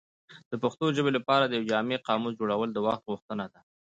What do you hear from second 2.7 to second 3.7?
د وخت غوښتنه ده.